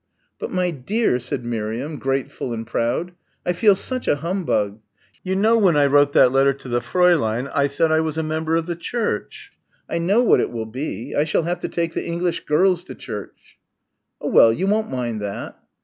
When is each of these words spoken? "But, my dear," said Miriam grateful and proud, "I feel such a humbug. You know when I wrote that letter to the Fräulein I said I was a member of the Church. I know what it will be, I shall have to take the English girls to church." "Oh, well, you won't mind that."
"But, 0.39 0.49
my 0.49 0.71
dear," 0.71 1.19
said 1.19 1.45
Miriam 1.45 1.99
grateful 1.99 2.53
and 2.53 2.65
proud, 2.65 3.11
"I 3.45 3.53
feel 3.53 3.75
such 3.75 4.07
a 4.07 4.15
humbug. 4.15 4.79
You 5.23 5.35
know 5.35 5.59
when 5.59 5.77
I 5.77 5.85
wrote 5.85 6.13
that 6.13 6.31
letter 6.31 6.53
to 6.53 6.67
the 6.67 6.79
Fräulein 6.81 7.51
I 7.53 7.67
said 7.67 7.91
I 7.91 7.99
was 7.99 8.17
a 8.17 8.23
member 8.23 8.55
of 8.55 8.65
the 8.65 8.75
Church. 8.75 9.51
I 9.87 9.99
know 9.99 10.23
what 10.23 10.39
it 10.41 10.49
will 10.49 10.65
be, 10.65 11.13
I 11.15 11.23
shall 11.23 11.43
have 11.43 11.59
to 11.59 11.69
take 11.69 11.93
the 11.93 12.03
English 12.03 12.45
girls 12.47 12.83
to 12.85 12.95
church." 12.95 13.59
"Oh, 14.19 14.29
well, 14.31 14.51
you 14.51 14.65
won't 14.65 14.89
mind 14.89 15.21
that." 15.21 15.59